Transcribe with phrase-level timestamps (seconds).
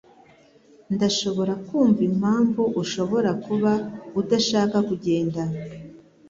[0.95, 3.71] Ndashobora kumva impamvu ushobora kuba
[4.19, 5.41] udashaka kugenda.